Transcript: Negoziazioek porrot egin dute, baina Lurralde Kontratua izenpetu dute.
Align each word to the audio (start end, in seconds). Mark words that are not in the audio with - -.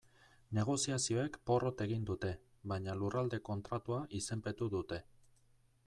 Negoziazioek 0.59 1.37
porrot 1.49 1.83
egin 1.85 2.07
dute, 2.11 2.31
baina 2.73 2.97
Lurralde 3.03 3.41
Kontratua 3.51 4.01
izenpetu 4.23 4.73
dute. 4.79 5.03